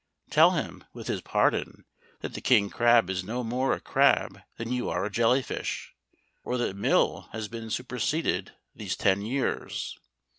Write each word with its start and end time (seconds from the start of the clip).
Tell 0.31 0.49
him, 0.49 0.83
with 0.93 1.05
his 1.05 1.21
pardon, 1.21 1.85
that 2.21 2.33
the 2.33 2.41
king 2.41 2.71
crab 2.71 3.07
is 3.07 3.23
no 3.23 3.43
more 3.43 3.71
a 3.73 3.79
crab 3.79 4.41
than 4.57 4.71
you 4.73 4.89
are 4.89 5.05
a 5.05 5.11
jelly 5.11 5.43
fish, 5.43 5.93
or 6.43 6.57
that 6.57 6.75
Mill 6.75 7.29
has 7.33 7.47
been 7.47 7.69
superseded 7.69 8.51
these 8.73 8.95
ten 8.95 9.21
years. 9.21 9.95